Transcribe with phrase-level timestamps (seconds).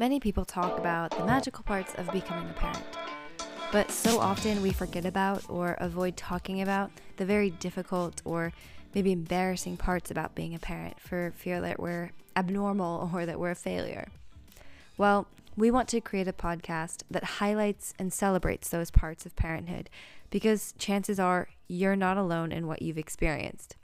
[0.00, 2.86] Many people talk about the magical parts of becoming a parent,
[3.70, 8.54] but so often we forget about or avoid talking about the very difficult or
[8.94, 13.50] maybe embarrassing parts about being a parent for fear that we're abnormal or that we're
[13.50, 14.08] a failure.
[14.96, 19.90] Well, we want to create a podcast that highlights and celebrates those parts of parenthood
[20.30, 23.76] because chances are you're not alone in what you've experienced.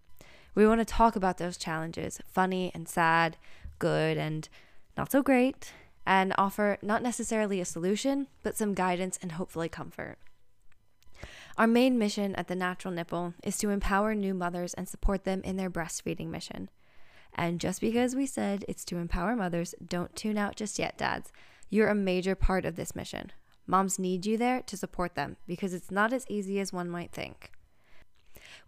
[0.54, 3.36] We want to talk about those challenges, funny and sad,
[3.78, 4.48] good and
[4.96, 5.72] not so great,
[6.06, 10.16] and offer not necessarily a solution, but some guidance and hopefully comfort.
[11.58, 15.40] Our main mission at the Natural Nipple is to empower new mothers and support them
[15.42, 16.68] in their breastfeeding mission.
[17.34, 21.32] And just because we said it's to empower mothers, don't tune out just yet, dads.
[21.68, 23.32] You're a major part of this mission.
[23.66, 27.10] Moms need you there to support them because it's not as easy as one might
[27.10, 27.50] think.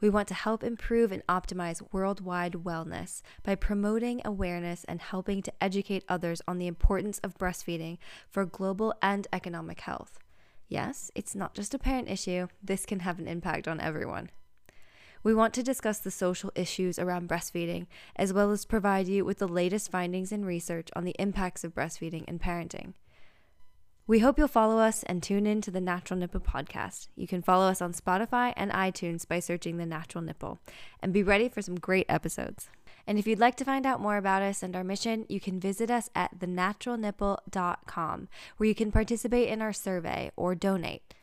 [0.01, 5.53] We want to help improve and optimize worldwide wellness by promoting awareness and helping to
[5.61, 7.99] educate others on the importance of breastfeeding
[8.31, 10.19] for global and economic health.
[10.69, 14.31] Yes, it's not just a parent issue, this can have an impact on everyone.
[15.25, 19.39] We want to discuss the social issues around breastfeeding, as well as provide you with
[19.39, 22.93] the latest findings and research on the impacts of breastfeeding and parenting.
[24.09, 27.09] We hope you'll follow us and tune in to the Natural Nipple podcast.
[27.15, 30.61] You can follow us on Spotify and iTunes by searching The Natural Nipple
[31.03, 32.71] and be ready for some great episodes.
[33.07, 35.61] And if you'd like to find out more about us and our mission, you can
[35.61, 41.15] visit us at thenaturalnipple.com where you can participate in our survey or donate.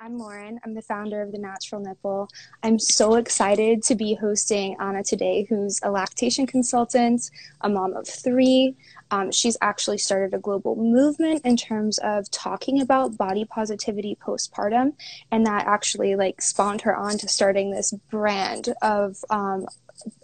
[0.00, 0.58] I'm Lauren.
[0.64, 2.28] I'm the founder of The Natural Nipple.
[2.64, 8.06] I'm so excited to be hosting Ana today, who's a lactation consultant, a mom of
[8.06, 8.74] three.
[9.12, 14.94] Um, she's actually started a global movement in terms of talking about body positivity postpartum,
[15.30, 19.66] and that actually like spawned her on to starting this brand of um,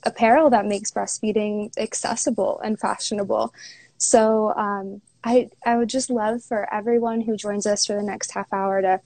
[0.03, 3.55] apparel that makes breastfeeding accessible and fashionable.
[3.99, 8.33] So um, I I would just love for everyone who joins us for the next
[8.33, 9.01] half hour to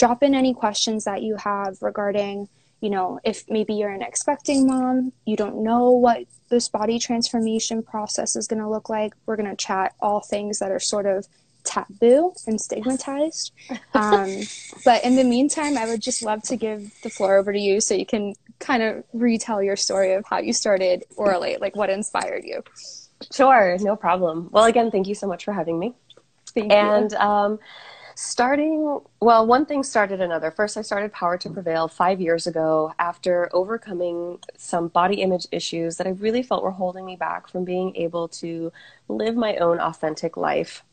[0.00, 2.48] drop in any questions that you have regarding
[2.80, 7.82] you know if maybe you're an expecting mom you don't know what this body transformation
[7.82, 11.04] process is going to look like we're going to chat all things that are sort
[11.04, 11.28] of
[11.62, 13.52] taboo and stigmatized.
[13.92, 14.30] Um,
[14.84, 17.80] but in the meantime i would just love to give the floor over to you
[17.80, 21.90] so you can kind of retell your story of how you started Orolait like what
[21.90, 22.62] inspired you.
[23.32, 24.48] Sure no problem.
[24.52, 25.94] Well again thank you so much for having me.
[26.54, 27.18] Thank and you.
[27.18, 27.58] um,
[28.20, 32.92] starting well one thing started another first i started power to prevail five years ago
[32.98, 37.64] after overcoming some body image issues that i really felt were holding me back from
[37.64, 38.70] being able to
[39.08, 40.84] live my own authentic life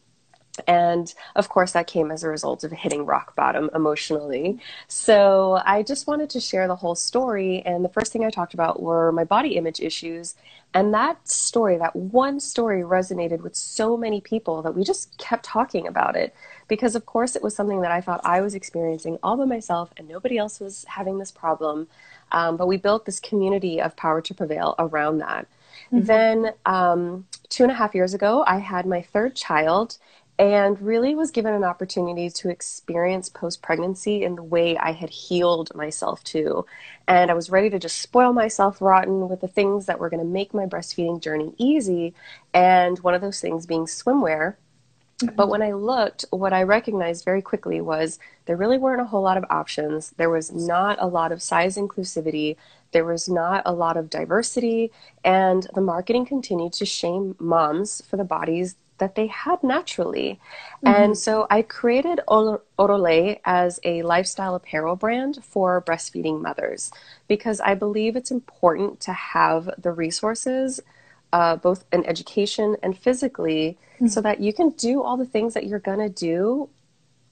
[0.65, 4.59] and of course, that came as a result of hitting rock bottom emotionally.
[4.87, 7.61] So I just wanted to share the whole story.
[7.65, 10.35] And the first thing I talked about were my body image issues.
[10.73, 15.45] And that story, that one story, resonated with so many people that we just kept
[15.45, 16.33] talking about it.
[16.67, 19.91] Because, of course, it was something that I thought I was experiencing all by myself
[19.97, 21.87] and nobody else was having this problem.
[22.31, 25.47] Um, but we built this community of Power to Prevail around that.
[25.91, 26.05] Mm-hmm.
[26.05, 29.97] Then, um, two and a half years ago, I had my third child
[30.39, 35.09] and really was given an opportunity to experience post pregnancy in the way I had
[35.09, 36.65] healed myself to.
[37.07, 40.19] And I was ready to just spoil myself rotten with the things that were going
[40.19, 42.13] to make my breastfeeding journey easy.
[42.53, 44.55] And one of those things being swimwear.
[45.21, 45.35] Mm-hmm.
[45.35, 49.23] But when I looked, what I recognized very quickly was there really weren't a whole
[49.23, 50.11] lot of options.
[50.17, 52.55] There was not a lot of size inclusivity.
[52.91, 54.91] There was not a lot of diversity.
[55.23, 60.39] And the marketing continued to shame moms for the bodies that they had naturally.
[60.83, 60.87] Mm-hmm.
[60.87, 66.91] And so I created Orolait as a lifestyle apparel brand for breastfeeding mothers
[67.27, 70.79] because I believe it's important to have the resources,
[71.37, 74.07] uh, both in education and physically, mm-hmm.
[74.07, 76.67] so that you can do all the things that you're going to do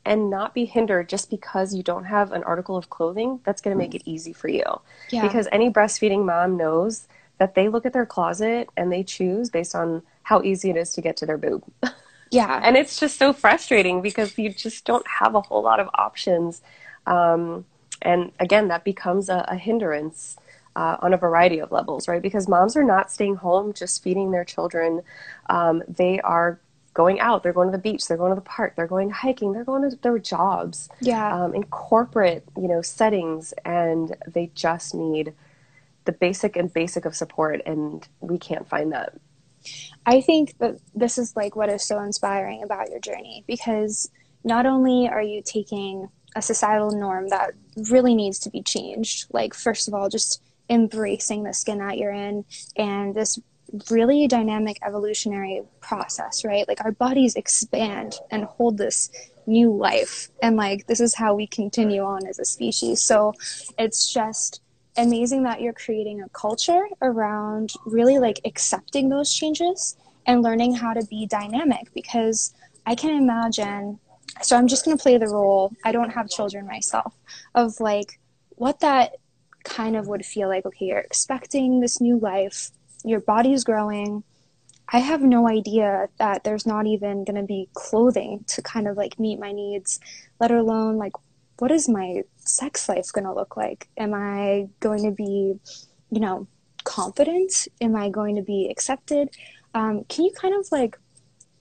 [0.06, 3.76] and not be hindered just because you don't have an article of clothing that's going
[3.76, 4.64] to make it easy for you.
[5.10, 5.24] Yeah.
[5.24, 7.08] Because any breastfeeding mom knows
[7.40, 10.94] that they look at their closet and they choose based on how easy it is
[10.94, 11.64] to get to their boob.
[12.30, 12.62] Yeah.
[12.64, 16.62] and it's just so frustrating because you just don't have a whole lot of options.
[17.08, 17.66] Um,
[18.04, 20.38] and again, that becomes a, a hindrance
[20.76, 22.22] uh, on a variety of levels, right?
[22.22, 25.02] Because moms are not staying home just feeding their children.
[25.50, 26.60] Um, they are
[26.94, 27.44] going out.
[27.44, 28.08] They're going to the beach.
[28.08, 28.76] They're going to the park.
[28.76, 29.54] They're going hiking.
[29.54, 30.90] They're going to their jobs.
[31.02, 31.34] Yeah.
[31.34, 35.34] Um, in corporate, you know, settings, and they just need
[36.06, 39.14] the basic and basic of support, and we can't find that.
[40.06, 44.10] I think that this is like what is so inspiring about your journey because
[44.44, 47.54] not only are you taking a societal norm that
[47.90, 49.28] really needs to be changed.
[49.32, 52.46] Like, first of all, just embracing the skin that you're in
[52.76, 53.40] and this
[53.90, 56.68] really dynamic evolutionary process, right?
[56.68, 59.10] Like, our bodies expand and hold this
[59.48, 60.30] new life.
[60.42, 63.02] And, like, this is how we continue on as a species.
[63.02, 63.34] So,
[63.78, 64.62] it's just
[64.98, 70.94] amazing that you're creating a culture around really like accepting those changes and learning how
[70.94, 72.54] to be dynamic because
[72.86, 74.00] I can imagine
[74.42, 75.72] so I'm just going to play the role.
[75.84, 77.14] I don't have children myself
[77.54, 78.20] of like
[78.50, 79.16] what that
[79.66, 80.66] kind of would feel like.
[80.66, 82.72] Okay, you're expecting this new life,
[83.04, 84.24] your body's growing.
[84.88, 88.96] I have no idea that there's not even going to be clothing to kind of
[88.96, 90.00] like meet my needs,
[90.40, 91.14] let alone like
[91.58, 93.88] what is my sex life going to look like?
[93.98, 95.56] Am I going to be,
[96.12, 96.48] you know,
[96.84, 97.68] confident?
[97.82, 99.30] Am I going to be accepted?
[99.74, 100.98] Um, can you kind of like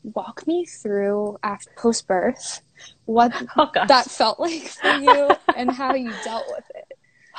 [0.03, 2.61] walk me through after post birth
[3.06, 6.74] what oh, that felt like for you and how you dealt with it?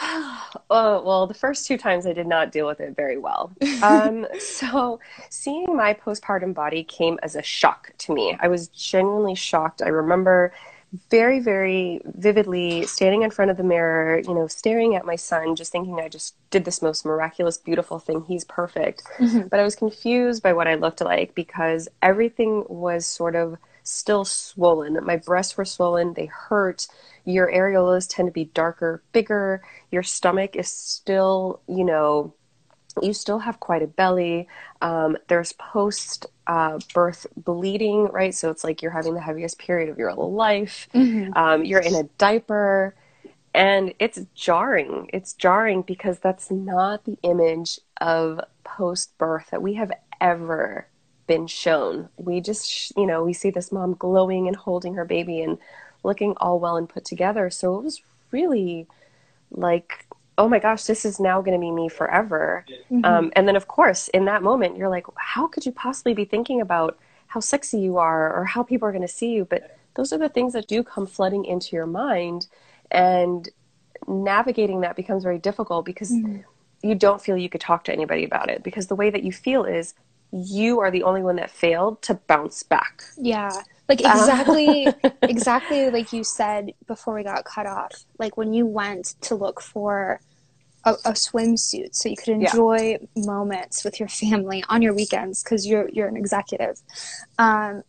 [0.01, 3.51] Oh, well, the first two times I did not deal with it very well.
[3.81, 4.99] Um, so,
[5.29, 8.37] seeing my postpartum body came as a shock to me.
[8.39, 9.81] I was genuinely shocked.
[9.81, 10.53] I remember
[11.09, 15.55] very, very vividly standing in front of the mirror, you know, staring at my son,
[15.55, 18.23] just thinking I just did this most miraculous, beautiful thing.
[18.27, 19.03] He's perfect.
[19.17, 19.47] Mm-hmm.
[19.47, 24.25] But I was confused by what I looked like because everything was sort of still
[24.25, 24.97] swollen.
[25.03, 26.87] My breasts were swollen, they hurt.
[27.23, 29.63] Your areolas tend to be darker, bigger.
[29.91, 32.33] Your stomach is still, you know,
[33.01, 34.47] you still have quite a belly.
[34.81, 38.33] Um, there's post uh, birth bleeding, right?
[38.33, 40.87] So it's like you're having the heaviest period of your life.
[40.93, 41.33] Mm-hmm.
[41.37, 42.95] Um, you're in a diaper.
[43.53, 45.09] And it's jarring.
[45.13, 50.87] It's jarring because that's not the image of post birth that we have ever
[51.27, 52.09] been shown.
[52.17, 55.57] We just, you know, we see this mom glowing and holding her baby and
[56.03, 57.49] looking all well and put together.
[57.49, 58.01] So it was
[58.31, 58.87] really
[59.51, 60.05] like
[60.37, 62.65] oh my gosh, this is now going to be me forever.
[62.69, 63.05] Mm-hmm.
[63.05, 66.25] Um, and then, of course, in that moment, you're like, how could you possibly be
[66.25, 66.97] thinking about
[67.27, 69.45] how sexy you are or how people are going to see you?
[69.45, 72.47] But those are the things that do come flooding into your mind.
[72.91, 73.47] And
[74.07, 76.41] navigating that becomes very difficult because mm-hmm.
[76.87, 78.61] you don't feel you could talk to anybody about it.
[78.63, 79.93] Because the way that you feel is
[80.31, 83.03] you are the only one that failed to bounce back.
[83.17, 83.51] Yeah
[83.87, 84.87] like exactly
[85.21, 89.61] exactly like you said before we got cut off like when you went to look
[89.61, 90.19] for
[90.85, 93.25] a, a swimsuit so you could enjoy yeah.
[93.25, 96.81] moments with your family on your weekends because you're you're an executive
[97.37, 97.83] um,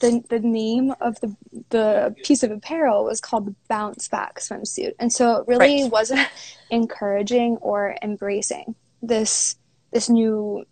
[0.00, 1.34] the, the name of the
[1.70, 5.92] the piece of apparel was called the bounce back swimsuit and so it really right.
[5.92, 6.28] wasn't
[6.70, 9.56] encouraging or embracing this
[9.92, 10.64] this new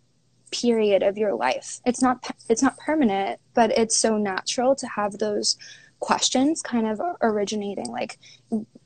[0.54, 1.80] period of your life.
[1.84, 5.56] It's not it's not permanent, but it's so natural to have those
[6.00, 7.86] questions kind of originating.
[7.86, 8.18] Like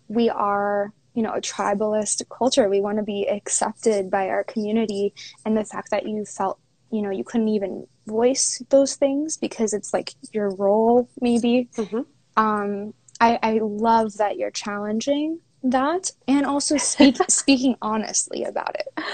[0.08, 2.68] we are you know a tribalist culture.
[2.68, 5.14] We want to be accepted by our community.
[5.44, 6.58] And the fact that you felt
[6.90, 11.68] you know you couldn't even voice those things because it's like your role maybe.
[11.76, 12.02] Mm-hmm.
[12.42, 19.04] um, I, I love that you're challenging that and also speak, speaking honestly about it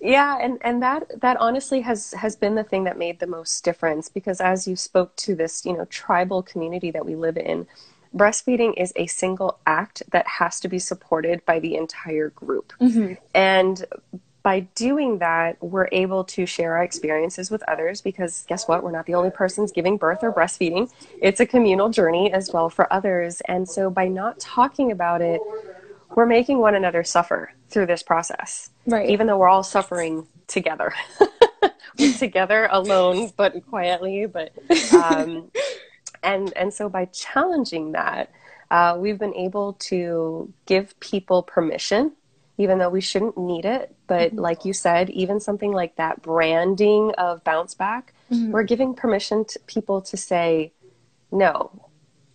[0.00, 3.64] yeah and and that that honestly has has been the thing that made the most
[3.64, 7.66] difference because as you spoke to this you know tribal community that we live in
[8.14, 13.14] breastfeeding is a single act that has to be supported by the entire group mm-hmm.
[13.34, 13.84] and
[14.48, 18.82] by doing that, we're able to share our experiences with others because guess what?
[18.82, 20.90] We're not the only persons giving birth or breastfeeding.
[21.20, 23.42] It's a communal journey as well for others.
[23.46, 25.42] And so by not talking about it,
[26.14, 28.70] we're making one another suffer through this process.
[28.86, 29.10] Right.
[29.10, 30.92] Even though we're all suffering together.
[32.18, 34.52] together alone but quietly but
[34.94, 35.50] um,
[36.22, 38.30] and and so by challenging that
[38.70, 42.12] uh, we've been able to give people permission
[42.56, 44.38] even though we shouldn't need it but mm-hmm.
[44.38, 48.52] like you said even something like that branding of bounce back mm-hmm.
[48.52, 50.72] we're giving permission to people to say
[51.32, 51.70] no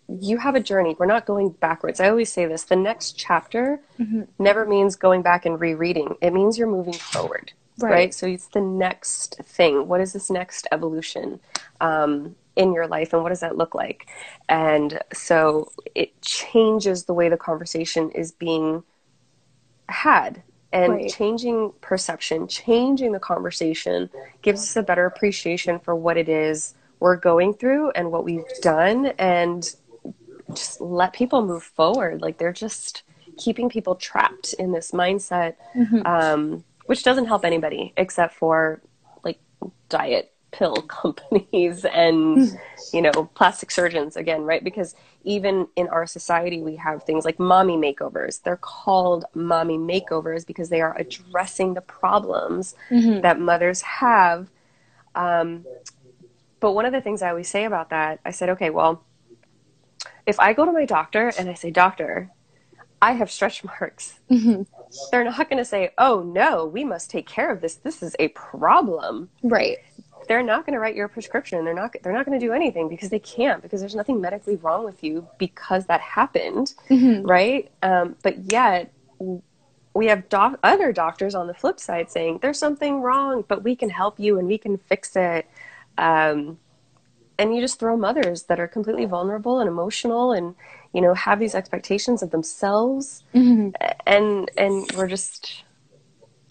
[0.07, 0.95] you have a journey.
[0.97, 1.99] We're not going backwards.
[1.99, 4.23] I always say this the next chapter mm-hmm.
[4.39, 7.53] never means going back and rereading, it means you're moving forward.
[7.79, 7.91] Right.
[7.91, 8.13] right?
[8.13, 9.87] So it's the next thing.
[9.87, 11.39] What is this next evolution
[11.81, 14.07] um, in your life, and what does that look like?
[14.47, 18.83] And so it changes the way the conversation is being
[19.89, 21.09] had and right.
[21.09, 24.09] changing perception, changing the conversation
[24.41, 28.47] gives us a better appreciation for what it is we're going through and what we've
[28.61, 29.75] done and
[30.53, 32.21] just let people move forward.
[32.21, 33.03] Like they're just
[33.37, 36.05] keeping people trapped in this mindset, mm-hmm.
[36.05, 38.81] um, which doesn't help anybody except for
[39.23, 39.39] like
[39.89, 42.57] diet pill companies and
[42.93, 47.39] you know plastic surgeons again right because even in our society we have things like
[47.39, 53.21] mommy makeovers they're called mommy makeovers because they are addressing the problems mm-hmm.
[53.21, 54.49] that mothers have
[55.15, 55.65] um,
[56.59, 59.03] but one of the things i always say about that i said okay well
[60.25, 62.29] if i go to my doctor and i say doctor
[63.03, 64.19] I have stretch marks.
[64.31, 64.63] Mm-hmm.
[65.11, 67.75] They're not going to say, oh no, we must take care of this.
[67.75, 69.29] This is a problem.
[69.43, 69.79] Right.
[70.29, 71.65] They're not going to write your prescription.
[71.65, 74.55] They're not, they're not going to do anything because they can't, because there's nothing medically
[74.55, 76.73] wrong with you because that happened.
[76.89, 77.27] Mm-hmm.
[77.27, 77.71] Right.
[77.81, 78.93] Um, but yet,
[79.93, 83.75] we have doc- other doctors on the flip side saying there's something wrong, but we
[83.75, 85.45] can help you and we can fix it.
[85.97, 86.57] Um,
[87.37, 90.55] and you just throw mothers that are completely vulnerable and emotional and
[90.93, 93.23] you know have these expectations of themselves.
[93.33, 93.69] Mm-hmm.
[94.05, 95.63] and and we're just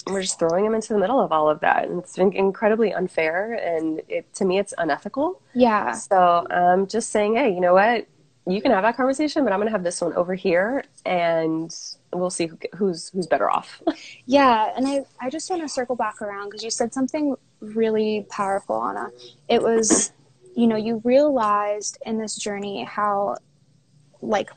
[0.07, 1.89] we're just throwing them into the middle of all of that.
[1.89, 5.41] And it's incredibly unfair and it to me it's unethical.
[5.55, 5.93] Yeah.
[5.93, 8.07] So i'm um, just saying hey you know what?
[8.45, 11.73] You can have that conversation but i'm going to have this one over here and
[12.13, 13.81] we'll see who, who's who's better off.
[14.27, 18.27] Yeah and i i just want to circle back around because you said something really
[18.29, 19.11] powerful Ana.
[19.49, 20.13] It was
[20.55, 23.37] you know you realized in this journey how
[24.21, 24.51] like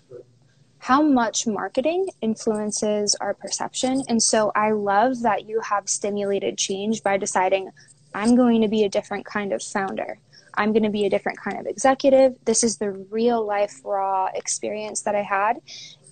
[0.86, 4.04] how much marketing influences our perception.
[4.08, 7.72] And so I love that you have stimulated change by deciding
[8.14, 10.20] I'm going to be a different kind of founder.
[10.54, 12.36] I'm going to be a different kind of executive.
[12.46, 15.60] This is the real life, raw experience that I had.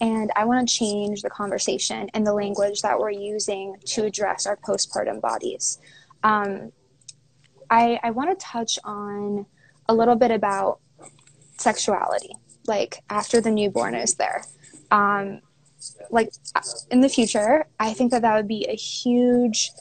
[0.02, 4.48] And I want to change the conversation and the language that we're using to address
[4.48, 5.78] our postpartum bodies.
[6.24, 6.72] Um,
[7.70, 9.46] I, I want to touch on
[9.88, 10.80] a little bit about
[11.58, 12.32] sexuality
[12.68, 14.44] like after the newborn is there.
[14.92, 15.42] Um,
[16.10, 16.32] like
[16.92, 19.72] in the future, I think that that would be a huge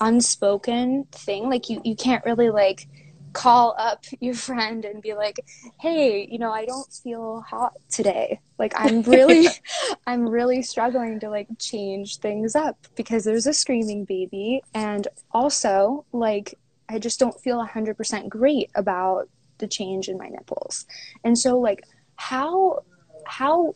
[0.00, 1.48] unspoken thing.
[1.48, 2.88] Like you, you can't really like
[3.32, 5.38] call up your friend and be like,
[5.80, 8.40] "Hey, you know, I don't feel hot today.
[8.58, 9.48] Like I'm really
[10.06, 16.04] I'm really struggling to like change things up because there's a screaming baby and also
[16.12, 16.58] like
[16.88, 19.28] I just don't feel 100% great about
[19.64, 20.86] the change in my nipples."
[21.24, 21.80] And so like
[22.16, 22.84] how
[23.26, 23.74] how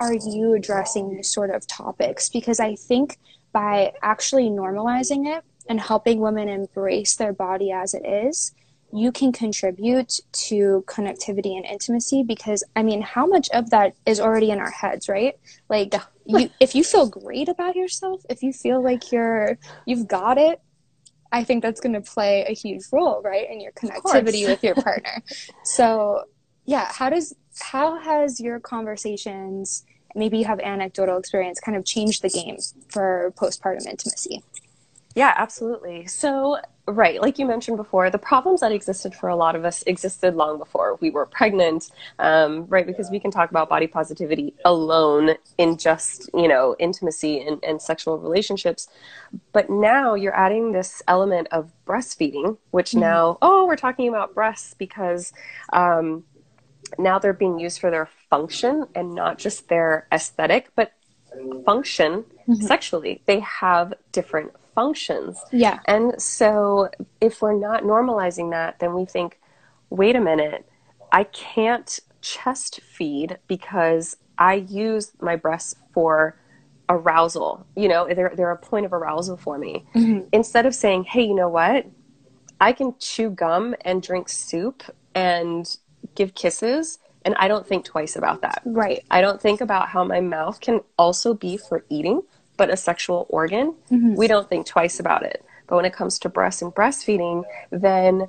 [0.00, 2.28] are you addressing these sort of topics?
[2.28, 3.18] Because I think
[3.52, 8.52] by actually normalizing it and helping women embrace their body as it is,
[8.92, 14.20] you can contribute to connectivity and intimacy because I mean, how much of that is
[14.20, 15.34] already in our heads, right?
[15.68, 15.94] Like
[16.24, 20.60] you if you feel great about yourself, if you feel like you're you've got it,
[21.30, 24.74] I think that's going to play a huge role, right, in your connectivity with your
[24.74, 25.22] partner.
[25.64, 26.24] so,
[26.64, 32.22] yeah, how does how has your conversations maybe you have anecdotal experience kind of changed
[32.22, 32.56] the game
[32.88, 34.42] for postpartum intimacy?
[35.14, 36.06] Yeah absolutely.
[36.06, 36.58] So
[36.88, 40.34] right like you mentioned before the problems that existed for a lot of us existed
[40.34, 45.34] long before we were pregnant um, right because we can talk about body positivity alone
[45.58, 48.88] in just you know intimacy and, and sexual relationships
[49.52, 53.00] but now you're adding this element of breastfeeding which mm-hmm.
[53.00, 55.32] now oh we're talking about breasts because
[55.72, 56.24] um,
[56.98, 60.92] now they're being used for their function and not just their aesthetic, but
[61.64, 62.54] function mm-hmm.
[62.54, 63.22] sexually.
[63.26, 65.42] They have different functions.
[65.50, 65.80] Yeah.
[65.86, 66.88] And so
[67.20, 69.40] if we're not normalizing that, then we think,
[69.90, 70.68] wait a minute,
[71.10, 76.38] I can't chest feed because I use my breasts for
[76.88, 77.66] arousal.
[77.74, 79.84] You know, they're, they're a point of arousal for me.
[79.96, 80.28] Mm-hmm.
[80.32, 81.84] Instead of saying, hey, you know what?
[82.60, 85.76] I can chew gum and drink soup and
[86.14, 88.62] give kisses and I don't think twice about that.
[88.64, 89.04] Right.
[89.10, 92.22] I don't think about how my mouth can also be for eating,
[92.58, 93.74] but a sexual organ.
[93.90, 94.16] Mm-hmm.
[94.16, 95.42] We don't think twice about it.
[95.66, 98.28] But when it comes to breast and breastfeeding, then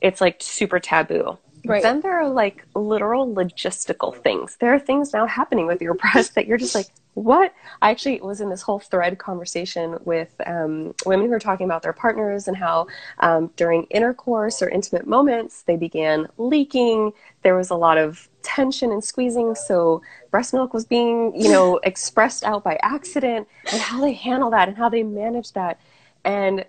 [0.00, 1.38] it's like super taboo.
[1.64, 1.82] Right.
[1.82, 4.56] Then there are like literal logistical things.
[4.56, 7.52] There are things now happening with your breast that you're just like, what?
[7.82, 11.82] I actually was in this whole thread conversation with um, women who were talking about
[11.82, 12.86] their partners and how
[13.20, 17.12] um, during intercourse or intimate moments they began leaking.
[17.42, 20.00] There was a lot of tension and squeezing, so
[20.30, 24.68] breast milk was being, you know, expressed out by accident, and how they handle that
[24.68, 25.80] and how they manage that.
[26.24, 26.64] And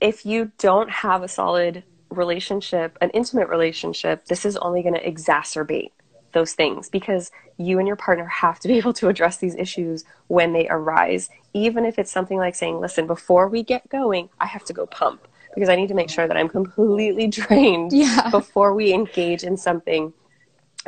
[0.00, 5.04] if you don't have a solid relationship, an intimate relationship, this is only going to
[5.04, 5.90] exacerbate
[6.32, 10.04] those things because you and your partner have to be able to address these issues
[10.28, 11.30] when they arise.
[11.52, 14.86] Even if it's something like saying, listen, before we get going, I have to go
[14.86, 18.30] pump because I need to make sure that I'm completely drained yeah.
[18.30, 20.12] before we engage in something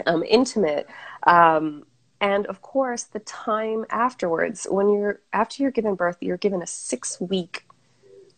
[0.06, 0.88] um, intimate.
[1.24, 1.84] Um,
[2.20, 6.66] and of course, the time afterwards, when you're after you're given birth, you're given a
[6.66, 7.66] six week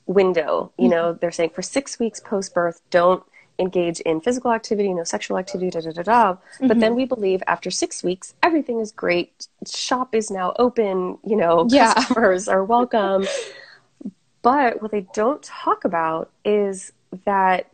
[0.06, 0.72] window.
[0.78, 3.22] You know, they're saying for six weeks post birth, don't
[3.58, 6.32] engage in physical activity, no sexual activity, da da da da.
[6.32, 6.68] Mm-hmm.
[6.68, 9.48] But then we believe after six weeks, everything is great.
[9.66, 11.18] Shop is now open.
[11.24, 11.94] You know, yeah.
[11.94, 13.26] customers are welcome.
[14.42, 16.92] but what they don't talk about is
[17.24, 17.70] that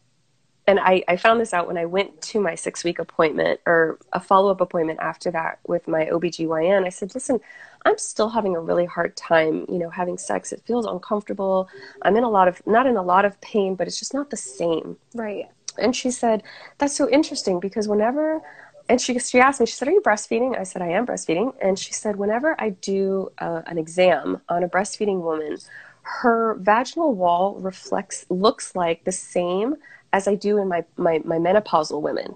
[0.66, 3.99] and I, I found this out when I went to my six week appointment or
[4.12, 6.87] a follow up appointment after that with my OBGYN.
[6.87, 7.40] I said, listen,
[7.85, 10.52] I'm still having a really hard time, you know, having sex.
[10.52, 11.69] It feels uncomfortable.
[12.02, 14.31] I'm in a lot of, not in a lot of pain, but it's just not
[14.31, 14.97] the same.
[15.14, 15.47] Right.
[15.78, 16.45] And she said,
[16.78, 18.40] that's so interesting because whenever,
[18.88, 20.57] and she, she asked me, she said, are you breastfeeding?
[20.57, 21.54] I said, I am breastfeeding.
[21.61, 25.57] And she said, whenever I do uh, an exam on a breastfeeding woman,
[26.02, 29.76] her vaginal wall reflects, looks like the same
[30.12, 32.35] as I do in my, my, my menopausal women,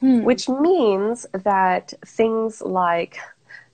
[0.00, 0.22] hmm.
[0.22, 3.18] which means that things like,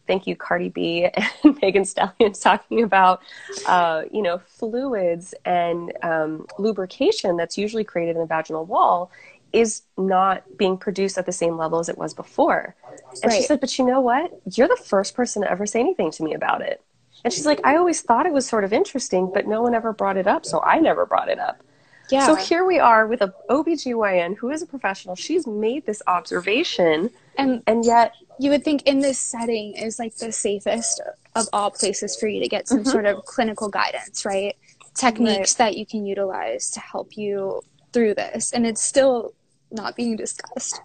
[0.06, 1.08] thank you, Cardi B
[1.44, 3.22] and Megan Stallion talking about,
[3.66, 9.10] uh, you know, fluids and um, lubrication that's usually created in the vaginal wall
[9.52, 12.74] is not being produced at the same level as it was before.
[13.22, 13.36] And right.
[13.36, 14.32] she said, but you know what?
[14.52, 16.82] You're the first person to ever say anything to me about it.
[17.24, 19.92] And she's like, I always thought it was sort of interesting, but no one ever
[19.92, 21.62] brought it up, so I never brought it up.
[22.10, 22.26] Yeah.
[22.26, 25.16] So here we are with a OBGYN who is a professional.
[25.16, 30.14] She's made this observation and and yet you would think in this setting is like
[30.16, 31.00] the safest
[31.34, 32.90] of all places for you to get some mm-hmm.
[32.90, 34.56] sort of clinical guidance, right?
[34.94, 35.70] Techniques right.
[35.70, 37.62] that you can utilize to help you
[37.92, 38.52] through this.
[38.52, 39.34] And it's still
[39.74, 40.80] not being discussed.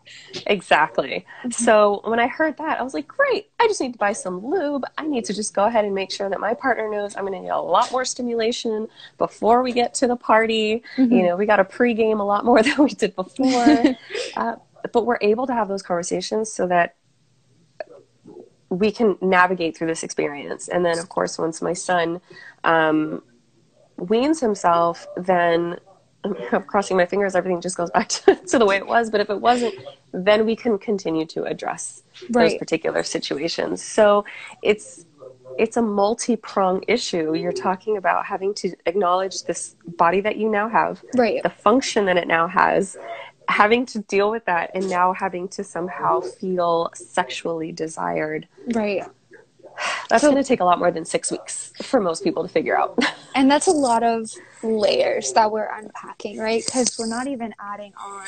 [0.47, 1.25] Exactly.
[1.39, 1.51] Mm-hmm.
[1.51, 4.45] So when I heard that, I was like, great, I just need to buy some
[4.45, 4.83] lube.
[4.97, 7.33] I need to just go ahead and make sure that my partner knows I'm going
[7.33, 10.83] to need a lot more stimulation before we get to the party.
[10.97, 11.13] Mm-hmm.
[11.13, 13.95] You know, we got to pregame a lot more than we did before.
[14.37, 14.55] uh,
[14.91, 16.95] but we're able to have those conversations so that
[18.69, 20.67] we can navigate through this experience.
[20.67, 22.21] And then, of course, once my son
[22.63, 23.23] um,
[23.97, 25.79] weans himself, then
[26.23, 29.09] I'm crossing my fingers, everything just goes back to, to, the way it was.
[29.09, 29.75] But if it wasn't,
[30.11, 32.49] then we can continue to address right.
[32.49, 33.83] those particular situations.
[33.83, 34.25] So
[34.61, 35.05] it's
[35.57, 37.33] it's a multi-prong issue.
[37.35, 41.43] You're talking about having to acknowledge this body that you now have, right.
[41.43, 42.95] the function that it now has,
[43.49, 48.47] having to deal with that, and now having to somehow feel sexually desired.
[48.67, 49.03] Right.
[50.09, 52.49] That's so, going to take a lot more than six weeks for most people to
[52.49, 52.97] figure out.
[53.35, 54.29] and that's a lot of
[54.63, 56.63] layers that we're unpacking, right?
[56.65, 58.27] Because we're not even adding on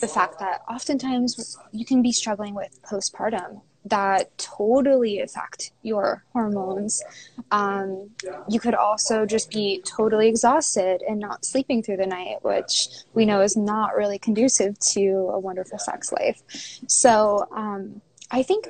[0.00, 7.02] the fact that oftentimes you can be struggling with postpartum that totally affect your hormones.
[7.50, 8.10] Um,
[8.48, 13.24] you could also just be totally exhausted and not sleeping through the night, which we
[13.24, 16.42] know is not really conducive to a wonderful sex life.
[16.86, 18.00] So um,
[18.30, 18.68] I think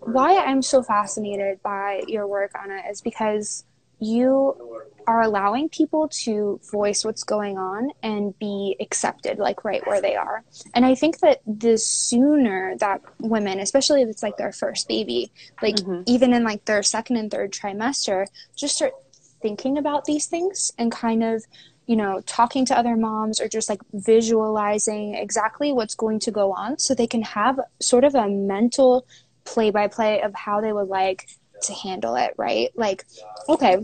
[0.00, 3.64] why I'm so fascinated by your work, Ana, is because
[4.00, 10.00] you are allowing people to voice what's going on and be accepted like right where
[10.00, 10.42] they are
[10.74, 15.30] and i think that the sooner that women especially if it's like their first baby
[15.62, 16.02] like mm-hmm.
[16.06, 18.92] even in like their second and third trimester just start
[19.42, 21.44] thinking about these things and kind of
[21.86, 26.52] you know talking to other moms or just like visualizing exactly what's going to go
[26.52, 29.06] on so they can have sort of a mental
[29.44, 31.28] play by play of how they would like
[31.62, 32.70] to handle it, right?
[32.74, 33.04] Like,
[33.48, 33.78] okay,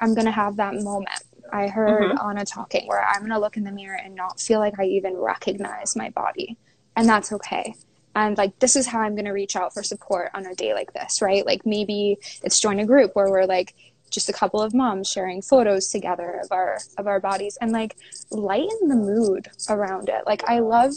[0.00, 1.22] I'm going to have that moment.
[1.52, 2.18] I heard mm-hmm.
[2.18, 4.84] Ana talking where I'm going to look in the mirror and not feel like I
[4.84, 6.56] even recognize my body.
[6.96, 7.74] And that's okay.
[8.14, 10.74] And like, this is how I'm going to reach out for support on a day
[10.74, 11.44] like this, right?
[11.44, 13.74] Like, maybe it's join a group where we're like,
[14.10, 17.96] just a couple of moms sharing photos together of our of our bodies and like
[18.30, 20.92] lighten the mood around it like i love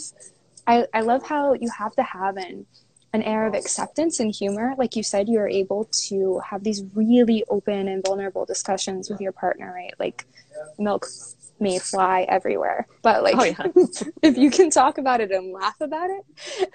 [0.66, 2.64] i i love how you have to have an
[3.12, 4.74] an air of acceptance and humor.
[4.78, 9.32] Like you said, you're able to have these really open and vulnerable discussions with your
[9.32, 9.94] partner, right?
[9.98, 10.26] Like
[10.78, 11.06] milk
[11.58, 14.10] may fly everywhere, but like oh, yeah.
[14.22, 16.24] if you can talk about it and laugh about it,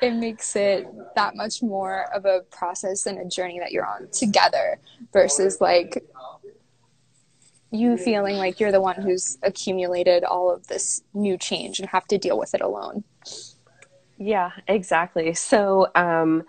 [0.01, 4.07] it makes it that much more of a process and a journey that you're on
[4.11, 4.79] together
[5.11, 6.03] versus like
[7.71, 12.05] you feeling like you're the one who's accumulated all of this new change and have
[12.07, 13.03] to deal with it alone.
[14.17, 15.33] Yeah, exactly.
[15.33, 16.43] So, um,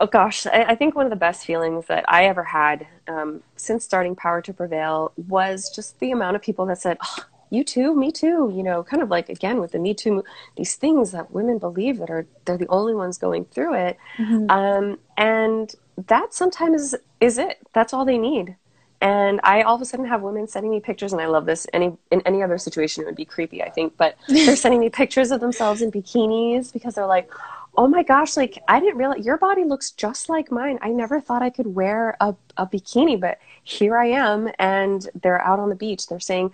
[0.00, 3.42] oh gosh, I, I, think one of the best feelings that I ever had um,
[3.56, 7.64] since starting Power to Prevail was just the amount of people that said, oh, you
[7.64, 10.24] too, me too, you know, kind of like again with the Me Too,
[10.56, 13.96] these things that women believe that are, they're the only ones going through it.
[14.18, 14.50] Mm-hmm.
[14.50, 15.74] Um, and
[16.08, 17.58] that sometimes is, is it.
[17.72, 18.56] That's all they need
[19.00, 21.66] and I all of a sudden have women sending me pictures, and I love this.
[21.72, 24.88] Any in any other situation, it would be creepy, I think, but they're sending me
[24.88, 27.30] pictures of themselves in bikinis because they're like,
[27.76, 30.78] "Oh my gosh, like I didn't realize your body looks just like mine.
[30.82, 35.42] I never thought I could wear a a bikini, but here I am." And they're
[35.42, 36.06] out on the beach.
[36.06, 36.52] They're saying,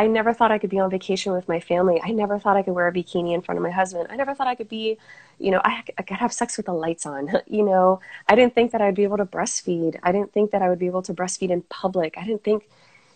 [0.00, 2.00] I never thought I could be on vacation with my family.
[2.02, 4.06] I never thought I could wear a bikini in front of my husband.
[4.08, 4.96] I never thought I could be,
[5.40, 7.30] you know, I, I could have sex with the lights on.
[7.46, 9.98] you know, I didn't think that I'd be able to breastfeed.
[10.02, 12.16] I didn't think that I would be able to breastfeed in public.
[12.16, 12.68] I didn't think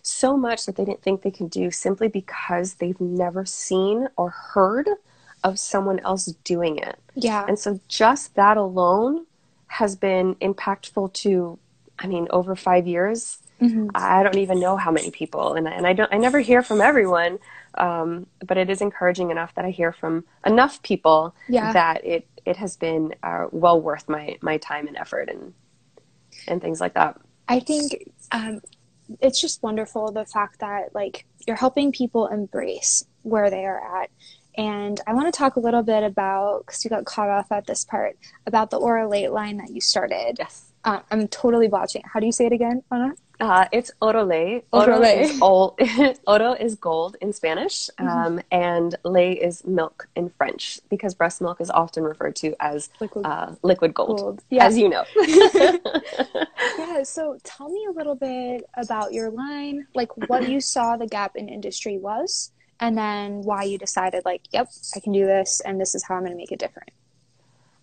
[0.03, 4.31] so much that they didn't think they could do simply because they've never seen or
[4.31, 4.89] heard
[5.43, 6.99] of someone else doing it.
[7.15, 7.45] Yeah.
[7.47, 9.27] And so just that alone
[9.67, 11.59] has been impactful to,
[11.99, 13.39] I mean, over five years.
[13.64, 13.88] Mm-hmm.
[13.94, 16.12] I don't even know how many people, and and I don't.
[16.12, 17.38] I never hear from everyone,
[17.74, 21.72] um, but it is encouraging enough that I hear from enough people yeah.
[21.72, 25.55] that it it has been uh, well worth my my time and effort and
[26.48, 27.20] and things like that.
[27.48, 28.61] I think um,
[29.20, 34.11] it's just wonderful the fact that like you're helping people embrace where they are at
[34.57, 37.66] and I want to talk a little bit about, because you got caught off at
[37.66, 40.37] this part, about the Orolait line that you started.
[40.38, 40.72] Yes.
[40.85, 42.03] Uh, I'm totally watching.
[42.05, 43.14] How do you say it again, Ana?
[43.40, 44.62] Uh, it's Orolait.
[44.73, 48.09] Oro is, oro is gold in Spanish, mm-hmm.
[48.09, 52.90] um, and lait is milk in French, because breast milk is often referred to as
[53.01, 54.42] liquid, uh, liquid gold, gold.
[54.51, 54.66] Yeah.
[54.66, 55.05] as you know.
[56.79, 61.07] yeah, so tell me a little bit about your line, like what you saw the
[61.07, 65.61] gap in industry was, and then why you decided like yep i can do this
[65.61, 66.90] and this is how i'm going to make it different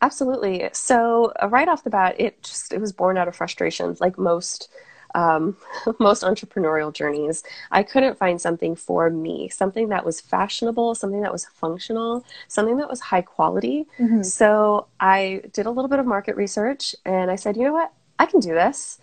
[0.01, 4.01] absolutely so uh, right off the bat it just it was born out of frustrations
[4.01, 4.69] like most
[5.15, 5.58] um,
[6.00, 11.32] most entrepreneurial journeys i couldn't find something for me something that was fashionable something that
[11.32, 14.24] was functional something that was high quality mm-hmm.
[14.24, 17.91] so i did a little bit of market research and i said you know what
[18.19, 19.00] i can do this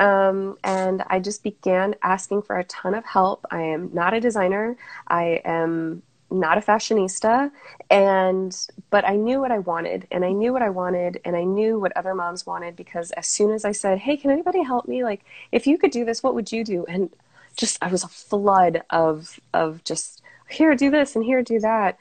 [0.00, 3.44] um, and I just began asking for a ton of help.
[3.50, 4.78] I am not a designer.
[5.06, 7.50] I am not a fashionista
[7.90, 11.44] and but I knew what I wanted and I knew what I wanted and I
[11.44, 14.86] knew what other moms wanted because as soon as I said, "Hey, can anybody help
[14.88, 15.04] me?
[15.04, 17.10] Like if you could do this, what would you do?" and
[17.56, 21.98] just I was a flood of of just here do this and here do that.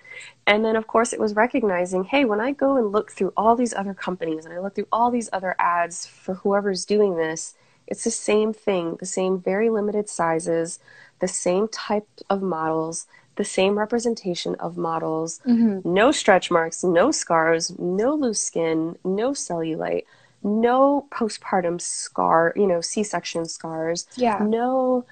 [0.47, 3.55] And then of course it was recognizing, hey, when I go and look through all
[3.55, 7.55] these other companies and I look through all these other ads for whoever's doing this,
[7.87, 10.79] it's the same thing, the same very limited sizes,
[11.19, 13.07] the same type of models,
[13.39, 15.80] the same representation of models, mm-hmm.
[15.89, 20.04] no stretch marks, no scars, no loose skin, no cellulite,
[20.43, 24.39] no postpartum scar, you know, C section scars, yeah.
[24.41, 25.06] no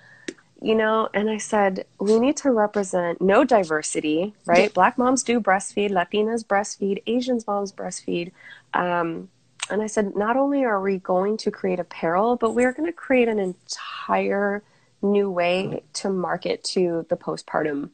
[0.62, 4.74] you know, and I said, we need to represent no diversity, right?
[4.74, 8.32] Black moms do breastfeed, Latinas breastfeed, Asians moms breastfeed.
[8.74, 9.30] Um,
[9.70, 12.92] and I said, not only are we going to create apparel, but we're going to
[12.92, 14.64] create an entire
[15.04, 17.92] new way to market to the postpartum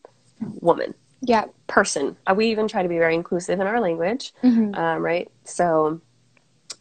[0.62, 0.94] woman.
[1.22, 1.46] Yeah.
[1.68, 2.18] Person.
[2.28, 4.76] Uh, we even try to be very inclusive in our language, mm-hmm.
[4.76, 5.32] um, right?
[5.46, 6.02] So,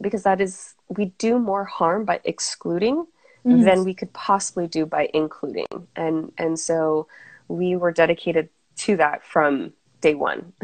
[0.01, 3.05] because that is, we do more harm by excluding
[3.45, 3.63] mm-hmm.
[3.63, 5.67] than we could possibly do by including.
[5.95, 7.07] And, and so
[7.47, 10.51] we were dedicated to that from day one.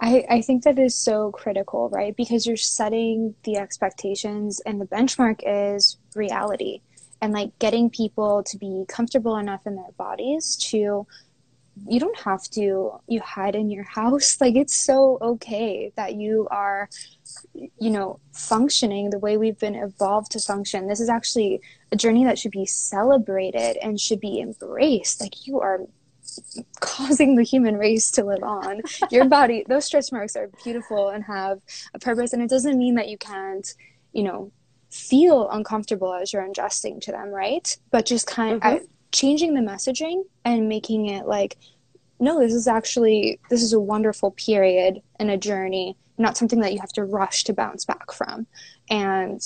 [0.00, 2.16] I, I think that is so critical, right?
[2.16, 6.80] Because you're setting the expectations and the benchmark is reality
[7.20, 11.06] and like getting people to be comfortable enough in their bodies to
[11.86, 16.48] you don't have to you hide in your house like it's so okay that you
[16.50, 16.88] are
[17.54, 21.60] you know functioning the way we've been evolved to function this is actually
[21.92, 25.80] a journey that should be celebrated and should be embraced like you are
[26.80, 28.82] causing the human race to live on.
[29.10, 31.60] Your body, those stretch marks are beautiful and have
[31.94, 33.74] a purpose, and it doesn't mean that you can't,
[34.12, 34.52] you know,
[34.90, 37.76] feel uncomfortable as you're adjusting to them, right?
[37.90, 38.84] But just kind of mm-hmm.
[39.12, 41.56] Changing the messaging and making it like,
[42.20, 46.72] no, this is actually this is a wonderful period and a journey, not something that
[46.72, 48.46] you have to rush to bounce back from,
[48.90, 49.40] and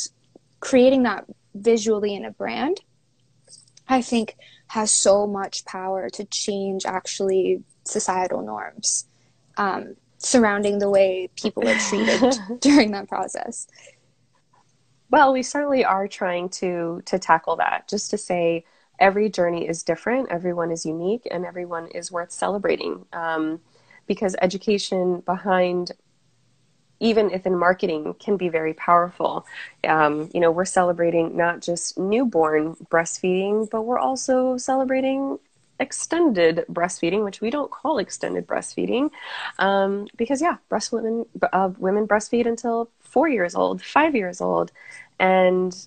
[0.60, 2.80] creating that visually in a brand.
[3.88, 4.36] I think
[4.68, 9.06] has so much power to change actually societal norms
[9.56, 13.66] um, surrounding the way people are treated during that process.
[15.10, 17.88] Well, we certainly are trying to to tackle that.
[17.88, 18.64] Just to say,
[19.02, 23.04] every journey is different, everyone is unique, and everyone is worth celebrating.
[23.12, 23.60] Um,
[24.06, 25.92] because education behind
[27.00, 29.44] even if in marketing can be very powerful.
[29.86, 35.40] Um, you know, we're celebrating not just newborn breastfeeding, but we're also celebrating
[35.80, 39.10] extended breastfeeding, which we don't call extended breastfeeding,
[39.58, 44.70] um, because yeah, breast women uh, women breastfeed until four years old, five years old,
[45.18, 45.86] and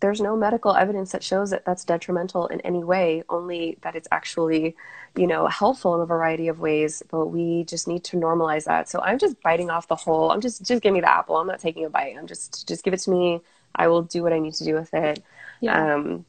[0.00, 3.22] there's no medical evidence that shows that that's detrimental in any way.
[3.28, 4.76] Only that it's actually
[5.16, 8.88] you know, helpful in a variety of ways, but we just need to normalize that.
[8.88, 10.30] So I'm just biting off the whole.
[10.30, 11.36] I'm just just give me the apple.
[11.36, 12.16] I'm not taking a bite.
[12.18, 13.40] I'm just just give it to me.
[13.74, 15.22] I will do what I need to do with it.
[15.60, 15.94] Yeah.
[15.94, 16.24] Um,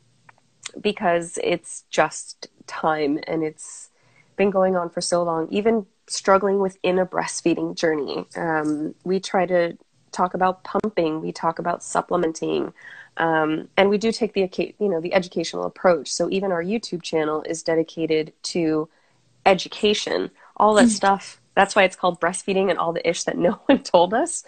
[0.79, 3.89] because it's just time and it's
[4.35, 5.47] been going on for so long.
[5.51, 9.77] Even struggling within a breastfeeding journey, um, we try to
[10.11, 12.73] talk about pumping, we talk about supplementing,
[13.17, 14.49] um, and we do take the
[14.79, 16.11] you know the educational approach.
[16.11, 18.89] So even our YouTube channel is dedicated to
[19.45, 20.91] education, all that mm.
[20.91, 21.41] stuff.
[21.55, 24.43] That's why it's called breastfeeding and all the ish that no one told us,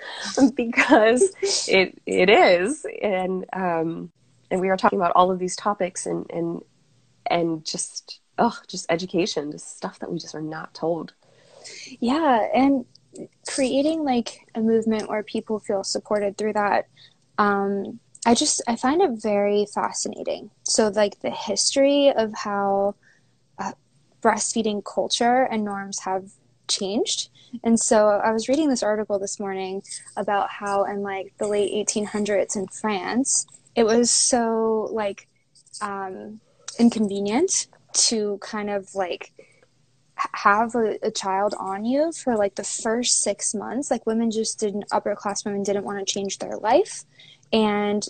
[0.55, 1.33] because
[1.67, 4.11] it it is, and um,
[4.51, 6.61] and we are talking about all of these topics and and
[7.25, 11.13] and just oh just education, just stuff that we just are not told.
[11.99, 12.85] Yeah, and
[13.47, 16.87] creating like a movement where people feel supported through that.
[17.39, 20.51] Um, I just I find it very fascinating.
[20.63, 22.95] So like the history of how
[23.57, 23.71] uh,
[24.21, 26.29] breastfeeding culture and norms have
[26.67, 27.29] changed.
[27.63, 29.81] And so I was reading this article this morning
[30.15, 35.27] about how in like the late 1800s in France, it was so like
[35.81, 36.39] um,
[36.77, 39.31] inconvenient to kind of like
[40.15, 43.89] have a, a, child on you for like the first six months.
[43.89, 47.05] Like women just didn't, upper class women didn't want to change their life
[47.51, 48.05] and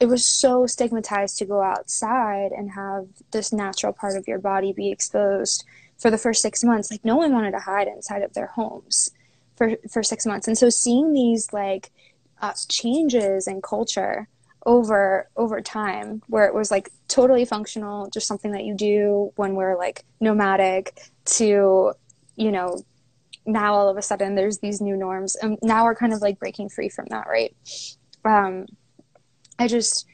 [0.00, 4.72] it was so stigmatized to go outside and have this natural part of your body
[4.72, 5.64] be exposed
[5.98, 6.90] for the first six months.
[6.90, 9.10] Like no one wanted to hide inside of their homes
[9.56, 10.46] for for six months.
[10.46, 11.90] And so seeing these like
[12.40, 14.28] uh, changes in culture
[14.66, 19.54] over over time where it was like totally functional just something that you do when
[19.54, 21.92] we're like nomadic to
[22.36, 22.82] you know
[23.44, 26.38] now all of a sudden there's these new norms and now we're kind of like
[26.38, 27.54] breaking free from that right?
[28.24, 28.66] Um
[29.58, 30.06] I just,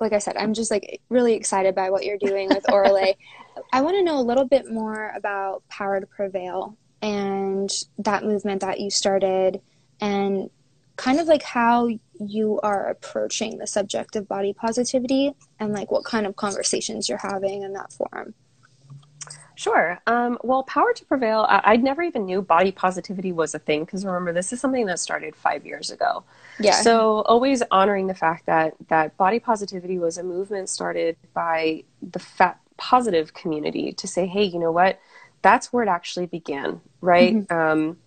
[0.00, 3.16] like I said, I'm just like really excited by what you're doing with Orolait.
[3.72, 8.60] I want to know a little bit more about Power to Prevail and that movement
[8.60, 9.60] that you started
[10.00, 10.50] and
[10.96, 16.04] kind of like how you are approaching the subject of body positivity and like what
[16.04, 18.34] kind of conversations you're having in that forum.
[19.54, 19.98] Sure.
[20.06, 23.84] Um, well, Power to Prevail, I, I, never even knew body positivity was a thing
[23.86, 26.24] because remember, this is something that started five years ago.
[26.58, 26.72] Yeah.
[26.72, 32.18] So always honoring the fact that that body positivity was a movement started by the
[32.18, 34.98] fat positive community to say, hey, you know what?
[35.42, 37.34] That's where it actually began, right?
[37.34, 37.56] Mm-hmm.
[37.56, 37.98] Um,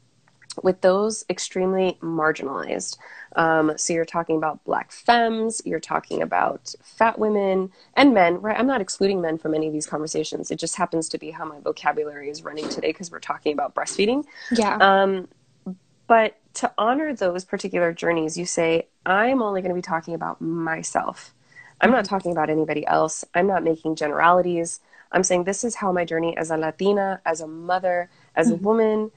[0.63, 2.97] with those extremely marginalized.
[3.35, 8.59] Um, so you're talking about black femmes, you're talking about fat women and men, right?
[8.59, 10.51] I'm not excluding men from any of these conversations.
[10.51, 13.75] It just happens to be how my vocabulary is running today because we're talking about
[13.75, 14.25] breastfeeding.
[14.51, 14.77] Yeah.
[14.77, 15.27] Um,
[16.07, 20.41] but to honor those particular journeys, you say, I'm only going to be talking about
[20.41, 21.33] myself.
[21.81, 23.23] I'm not talking about anybody else.
[23.33, 24.79] I'm not making generalities.
[25.11, 28.55] I'm saying this is how my journey as a Latina, as a mother, as a
[28.55, 28.63] mm-hmm.
[28.63, 29.11] woman,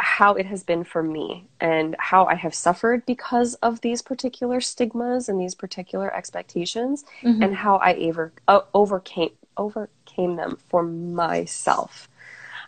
[0.00, 4.60] how it has been for me and how I have suffered because of these particular
[4.60, 7.42] stigmas and these particular expectations mm-hmm.
[7.42, 12.08] and how I ever, uh, overcame overcame them for myself.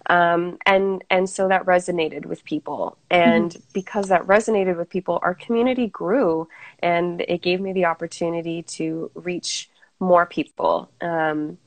[0.07, 3.61] Um, and and so that resonated with people and mm-hmm.
[3.75, 9.11] because that resonated with people our community grew and it gave me the opportunity to
[9.15, 9.69] reach
[10.01, 11.59] more people um,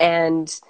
[0.00, 0.60] and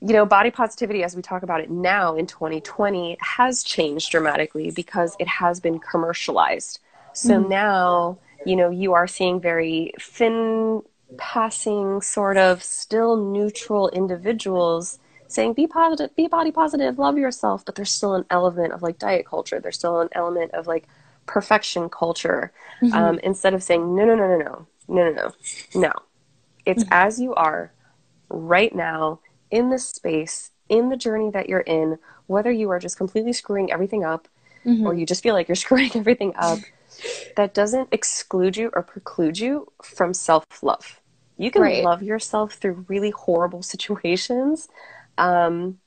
[0.00, 4.70] you know, body positivity, as we talk about it now in 2020, has changed dramatically
[4.70, 6.80] because it has been commercialized.
[7.12, 10.82] So mm now, you know, you are seeing very thin
[11.16, 14.98] passing, sort of still neutral individuals
[15.28, 17.64] saying, be positive, be body positive, love yourself.
[17.64, 19.60] But there's still an element of like diet culture.
[19.60, 20.86] There's still an element of like
[21.26, 22.52] perfection culture.
[22.82, 22.94] Mm-hmm.
[22.94, 25.32] Um, instead of saying, no, no, no, no, no, no, no, no,
[25.74, 25.92] no.
[26.64, 26.92] It's mm-hmm.
[26.92, 27.72] as you are
[28.28, 32.96] right now in the space, in the journey that you're in, whether you are just
[32.96, 34.28] completely screwing everything up
[34.64, 34.86] mm-hmm.
[34.86, 36.58] or you just feel like you're screwing everything up,
[37.36, 41.00] that doesn't exclude you or preclude you from self love.
[41.38, 41.84] You can right.
[41.84, 44.68] love yourself through really horrible situations
[45.18, 45.78] um,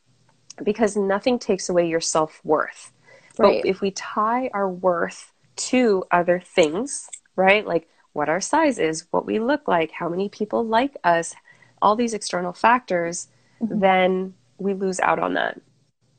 [0.63, 2.91] because nothing takes away your self worth.
[3.37, 3.61] Right.
[3.61, 7.65] But if we tie our worth to other things, right?
[7.65, 11.33] Like what our size is, what we look like, how many people like us,
[11.81, 13.27] all these external factors,
[13.61, 13.79] mm-hmm.
[13.79, 15.59] then we lose out on that.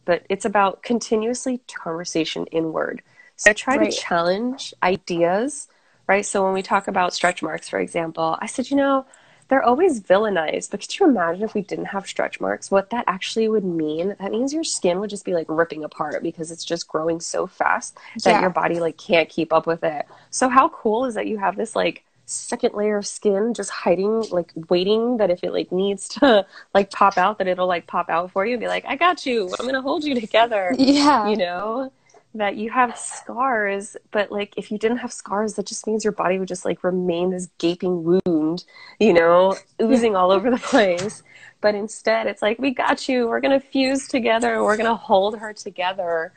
[0.05, 3.03] But it's about continuously conversation inward.
[3.37, 3.90] So I try right.
[3.90, 5.68] to challenge ideas,
[6.07, 6.25] right?
[6.25, 9.07] So when we talk about stretch marks, for example, I said, you know,
[9.51, 10.71] they're always villainized.
[10.71, 14.15] But could you imagine if we didn't have stretch marks, what that actually would mean?
[14.21, 17.47] That means your skin would just be like ripping apart because it's just growing so
[17.47, 18.41] fast that yeah.
[18.41, 20.07] your body like can't keep up with it.
[20.31, 24.21] So how cool is that you have this like second layer of skin just hiding
[24.31, 28.09] like waiting that if it like needs to like pop out that it'll like pop
[28.09, 31.29] out for you and be like i got you i'm gonna hold you together yeah
[31.29, 31.91] you know
[32.33, 36.12] that you have scars but like if you didn't have scars that just means your
[36.12, 38.64] body would just like remain this gaping wound
[38.99, 41.23] you know, oozing all over the place.
[41.61, 43.29] But instead, it's like, we got you.
[43.29, 44.62] We're going to fuse together.
[44.62, 46.33] We're going to hold her together.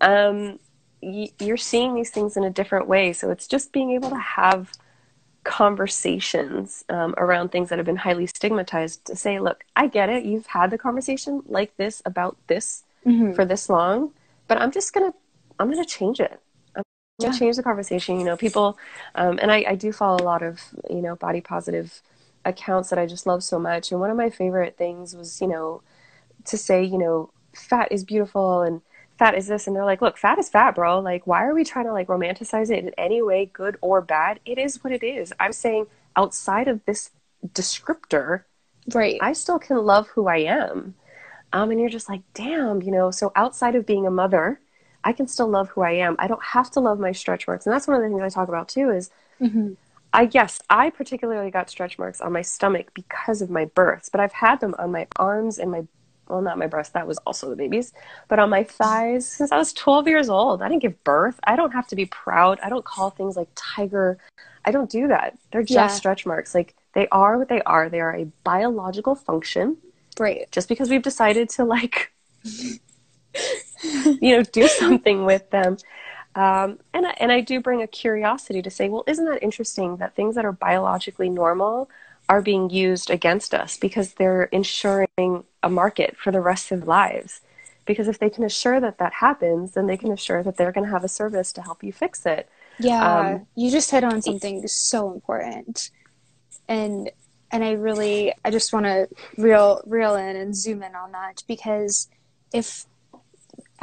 [0.00, 0.58] Um,
[1.00, 3.12] y- you're seeing these things in a different way.
[3.12, 4.72] So it's just being able to have
[5.44, 10.24] conversations um, around things that have been highly stigmatized to say, look, I get it.
[10.24, 13.32] You've had the conversation like this about this mm-hmm.
[13.34, 14.12] for this long,
[14.48, 15.18] but I'm just going to,
[15.58, 16.40] I'm going to change it.
[16.76, 16.82] I'm
[17.20, 17.38] going to yeah.
[17.38, 18.18] change the conversation.
[18.18, 18.78] You know, people,
[19.14, 22.02] um, and I, I do follow a lot of, you know, body positive
[22.44, 23.90] accounts that I just love so much.
[23.90, 25.82] And one of my favorite things was, you know,
[26.46, 28.82] to say, you know, fat is beautiful and
[29.18, 31.64] fat is this and they're like look fat is fat bro like why are we
[31.64, 35.04] trying to like romanticize it in any way good or bad it is what it
[35.04, 35.86] is i'm saying
[36.16, 37.10] outside of this
[37.52, 38.42] descriptor
[38.92, 40.94] right i still can love who i am
[41.52, 44.58] um, and you're just like damn you know so outside of being a mother
[45.04, 47.66] i can still love who i am i don't have to love my stretch marks
[47.66, 49.72] and that's one of the things i talk about too is mm-hmm.
[50.14, 54.20] I yes, I particularly got stretch marks on my stomach because of my births, but
[54.20, 55.82] I've had them on my arms and my
[56.28, 57.92] well, not my breast, that was also the baby's,
[58.28, 60.62] but on my thighs since I was 12 years old.
[60.62, 61.38] I didn't give birth.
[61.44, 62.58] I don't have to be proud.
[62.62, 64.18] I don't call things like tiger.
[64.64, 65.36] I don't do that.
[65.50, 65.86] They're just yeah.
[65.88, 66.54] stretch marks.
[66.54, 67.88] Like they are what they are.
[67.88, 69.76] They are a biological function.
[70.18, 70.50] Right.
[70.50, 72.12] Just because we've decided to like,
[74.20, 75.76] you know, do something with them.
[76.34, 79.98] Um, and, I, and I do bring a curiosity to say, well, isn't that interesting
[79.98, 81.88] that things that are biologically normal
[82.28, 87.40] are being used against us because they're ensuring a market for the rest of lives.
[87.86, 90.86] Because if they can assure that that happens, then they can assure that they're going
[90.86, 92.48] to have a service to help you fix it.
[92.78, 95.90] Yeah, um, you just hit on something so important,
[96.66, 97.10] and
[97.52, 101.44] and I really I just want to reel reel in and zoom in on that
[101.46, 102.08] because
[102.52, 102.86] if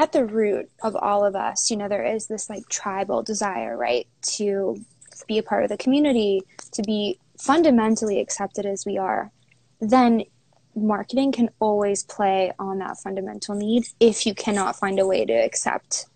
[0.01, 3.77] at the root of all of us, you know, there is this like tribal desire,
[3.77, 4.83] right, to
[5.27, 9.31] be a part of the community, to be fundamentally accepted as we are,
[9.79, 10.23] then
[10.75, 15.33] marketing can always play on that fundamental need if you cannot find a way to
[15.33, 16.07] accept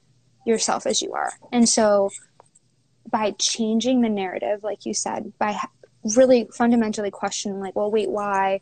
[0.48, 1.34] yourself as you are.
[1.52, 2.10] And so
[3.12, 5.60] by changing the narrative, like you said, by
[6.16, 8.62] really fundamentally questioning, like, well, wait, why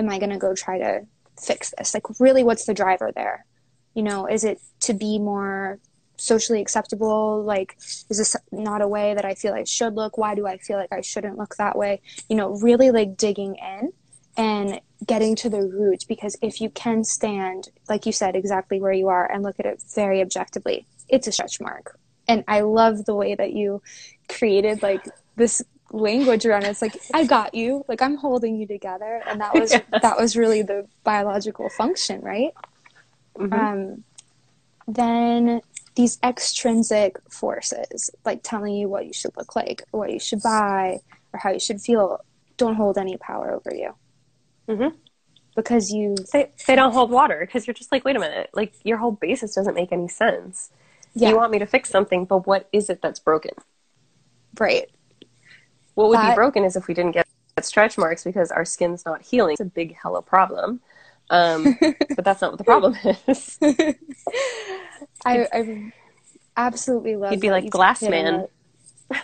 [0.00, 1.06] am I going to go try to
[1.40, 1.94] fix this?
[1.94, 3.44] Like, really, what's the driver there?
[3.94, 5.78] You know, is it to be more
[6.16, 7.42] socially acceptable?
[7.42, 7.76] Like
[8.08, 10.18] is this not a way that i feel i should look?
[10.18, 12.00] Why do i feel like i shouldn't look that way?
[12.28, 13.92] You know really like digging in
[14.36, 18.92] and getting to the root because if you can stand like you said exactly where
[18.92, 21.98] you are and look at it very objectively it's a stretch mark.
[22.26, 23.82] And i love the way that you
[24.28, 26.68] created like this language around it.
[26.68, 27.84] It's like i got you.
[27.88, 29.22] Like i'm holding you together.
[29.26, 29.70] And that was
[30.02, 32.52] that was really the biological function right
[33.38, 33.52] mm-hmm.
[33.52, 34.04] um
[34.86, 35.60] then
[35.94, 40.42] these extrinsic forces, like telling you what you should look like, or what you should
[40.42, 40.98] buy,
[41.32, 42.20] or how you should feel,
[42.56, 43.94] don't hold any power over you.
[44.68, 44.96] Mm-hmm.
[45.54, 46.16] Because you.
[46.32, 49.12] They, they don't hold water because you're just like, wait a minute, like your whole
[49.12, 50.70] basis doesn't make any sense.
[51.14, 51.30] Yeah.
[51.30, 53.52] You want me to fix something, but what is it that's broken?
[54.58, 54.90] Right.
[55.94, 57.28] What would that, be broken is if we didn't get
[57.62, 59.52] stretch marks because our skin's not healing.
[59.52, 60.80] It's a big hella problem.
[61.30, 63.58] Um, but that's not what the problem is.
[65.24, 65.92] I, I
[66.56, 67.30] absolutely love.
[67.30, 68.46] He'd be like glass man.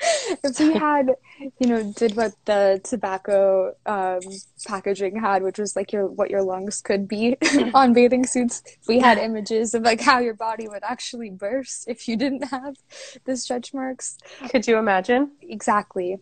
[0.00, 1.14] if we had,
[1.58, 4.20] you know, did what the tobacco um,
[4.66, 7.36] packaging had, which was like your what your lungs could be
[7.74, 12.08] on bathing suits, we had images of like how your body would actually burst if
[12.08, 12.76] you didn't have
[13.24, 14.16] the stretch marks.
[14.50, 15.32] Could you imagine?
[15.42, 16.18] Exactly.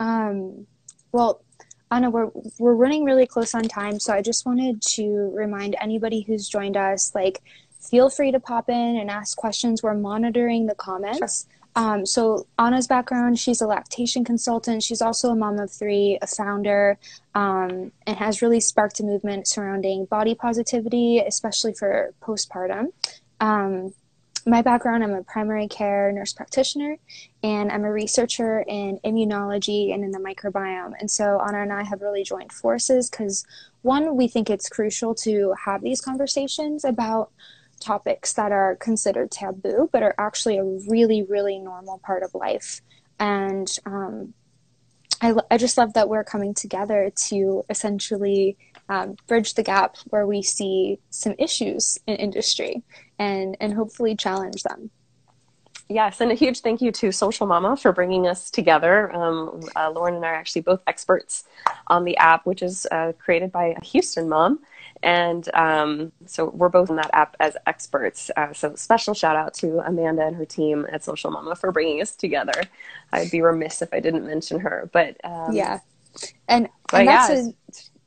[0.00, 0.66] Um,
[1.12, 1.42] well,
[1.90, 6.20] Ana, we're we're running really close on time, so I just wanted to remind anybody
[6.20, 7.42] who's joined us, like,
[7.80, 9.82] feel free to pop in and ask questions.
[9.82, 11.46] We're monitoring the comments.
[11.76, 14.82] Um, so Ana's background, she's a lactation consultant.
[14.82, 16.98] She's also a mom of three, a founder,
[17.34, 22.86] um, and has really sparked a movement surrounding body positivity, especially for postpartum.
[23.40, 23.94] Um,
[24.48, 26.96] my background, I'm a primary care nurse practitioner,
[27.42, 30.92] and I'm a researcher in immunology and in the microbiome.
[30.98, 33.44] And so Ana and I have really joined forces because,
[33.82, 37.30] one, we think it's crucial to have these conversations about
[37.80, 42.80] topics that are considered taboo, but are actually a really, really normal part of life.
[43.20, 44.32] And um,
[45.20, 48.56] I, I just love that we're coming together to essentially
[48.88, 52.82] um, bridge the gap where we see some issues in industry
[53.18, 54.90] and and hopefully challenge them.
[55.88, 59.14] Yes, and a huge thank you to Social Mama for bringing us together.
[59.14, 61.44] Um, uh, Lauren and I are actually both experts
[61.86, 64.60] on the app, which is uh, created by a Houston mom
[65.02, 68.30] And um, so we're both in that app as experts.
[68.36, 72.02] Uh, so special shout out to Amanda and her team at Social Mama for bringing
[72.02, 72.68] us together.
[73.12, 74.90] I'd be remiss if I didn't mention her.
[74.92, 75.80] But um, yeah,
[76.48, 77.97] and, and that's yeah, a,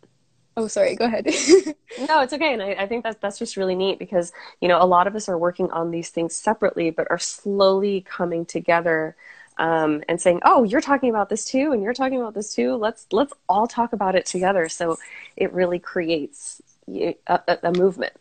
[0.57, 0.95] Oh, sorry.
[0.95, 1.25] Go ahead.
[2.09, 4.81] no, it's okay, and I, I, think that that's just really neat because you know
[4.81, 9.15] a lot of us are working on these things separately, but are slowly coming together
[9.57, 12.75] um, and saying, "Oh, you're talking about this too, and you're talking about this too.
[12.75, 14.97] Let's let's all talk about it together." So
[15.37, 18.13] it really creates a, a, a movement.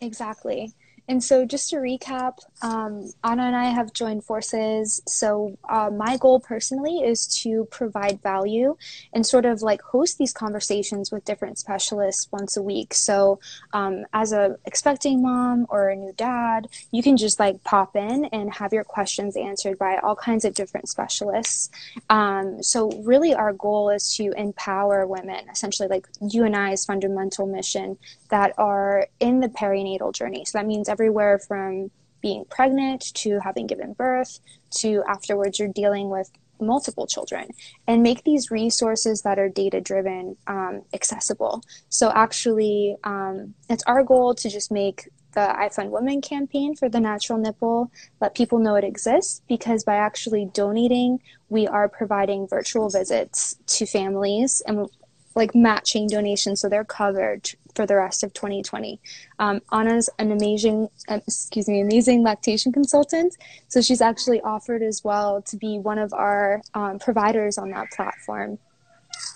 [0.00, 0.72] Exactly.
[1.08, 5.00] And so, just to recap, um, Ana and I have joined forces.
[5.06, 8.76] So, uh, my goal personally is to provide value
[9.12, 12.92] and sort of like host these conversations with different specialists once a week.
[12.92, 13.38] So,
[13.72, 18.24] um, as a expecting mom or a new dad, you can just like pop in
[18.26, 21.70] and have your questions answered by all kinds of different specialists.
[22.10, 27.46] Um, so, really, our goal is to empower women, essentially, like you and I's fundamental
[27.46, 27.96] mission
[28.30, 30.44] that are in the perinatal journey.
[30.44, 31.90] So that means everywhere from
[32.22, 34.40] being pregnant to having given birth
[34.70, 37.46] to afterwards you're dealing with multiple children
[37.86, 41.62] and make these resources that are data driven um, accessible.
[41.90, 46.88] So actually, um, it's our goal to just make the I Fund Women campaign for
[46.88, 47.90] the natural nipple,
[48.22, 51.20] let people know it exists because by actually donating,
[51.50, 54.88] we are providing virtual visits to families and
[55.36, 58.98] like matching donations so they're covered for the rest of 2020.
[59.38, 63.36] Um, Ana's an amazing, uh, excuse me, amazing lactation consultant.
[63.68, 67.90] So she's actually offered as well to be one of our um, providers on that
[67.92, 68.58] platform.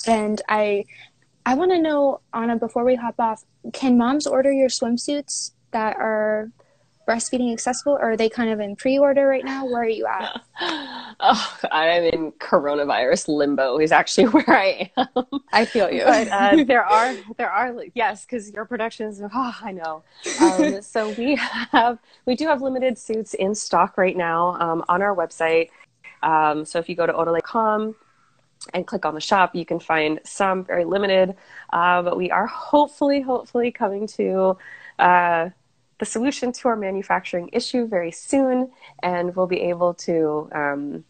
[0.06, 0.86] And I,
[1.44, 3.44] I want to know, Ana, before we hop off,
[3.74, 6.50] can moms order your swimsuits that are
[7.06, 7.94] breastfeeding accessible?
[7.94, 9.66] Or are they kind of in pre-order right now?
[9.66, 10.40] Where are you at?
[11.22, 15.26] Oh i'm in coronavirus limbo is actually where i am.
[15.52, 16.04] I feel you.
[16.04, 20.02] But uh, there are there are yes because your productions oh i know.
[20.40, 25.02] Um, so we have we do have limited suits in stock right now um, on
[25.02, 25.68] our website.
[26.22, 27.94] Um, so if you go to orolait.com
[28.72, 31.34] and click on the shop you can find some very limited.
[31.70, 34.56] Uh, but we are hopefully hopefully coming to
[34.98, 35.50] uh,
[36.00, 38.72] the solution to our manufacturing issue very soon,
[39.02, 41.04] and we'll be able to um,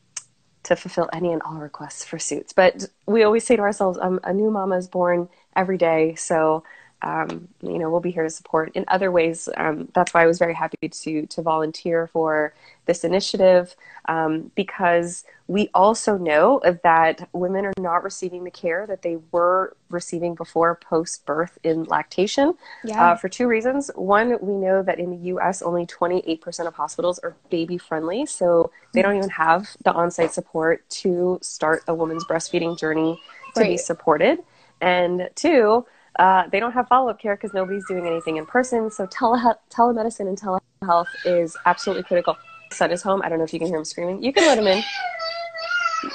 [0.64, 2.52] to fulfill any and all requests for suits.
[2.52, 6.64] But we always say to ourselves, um, a new mama is born every day, so
[7.02, 9.48] um, you know we'll be here to support in other ways.
[9.56, 12.54] Um, that's why I was very happy to to volunteer for
[12.86, 13.76] this initiative
[14.06, 19.76] um, because we also know that women are not receiving the care that they were
[19.88, 23.10] receiving before post birth in lactation yeah.
[23.12, 23.90] uh, for two reasons.
[23.94, 28.70] One, we know that in the US, only 28% of hospitals are baby friendly, so
[28.92, 33.20] they don't even have the on site support to start a woman's breastfeeding journey
[33.54, 33.70] to right.
[33.70, 34.38] be supported.
[34.80, 35.86] And two,
[36.18, 38.90] uh, they don't have follow up care because nobody's doing anything in person.
[38.90, 42.36] So tele- telemedicine and telehealth is absolutely critical.
[42.72, 43.20] Son is home.
[43.24, 44.22] I don't know if you can hear him screaming.
[44.22, 44.82] You can let him in.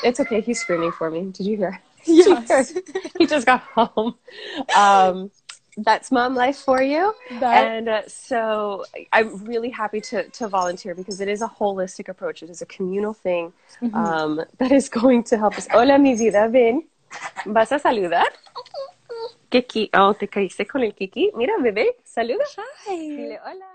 [0.03, 0.41] It's okay.
[0.41, 1.31] He's screaming for me.
[1.31, 1.81] Did you hear?
[2.07, 2.71] Yes.
[3.17, 4.13] he just got home.
[4.77, 5.31] Um,
[5.77, 7.15] that's mom life for you.
[7.39, 7.65] That...
[7.65, 12.43] And uh, so I'm really happy to, to volunteer because it is a holistic approach.
[12.43, 13.95] It is a communal thing mm-hmm.
[13.95, 15.67] um, that is going to help us.
[15.71, 16.83] Hola, mi vida, ven.
[17.45, 18.27] ¿Vas a saludar?
[19.63, 19.89] Kiki.
[19.97, 21.31] Oh, te caíste con el Kiki.
[21.35, 22.43] Mira, bebé, saluda.
[22.87, 23.09] Hi.
[23.09, 23.74] Dile hola.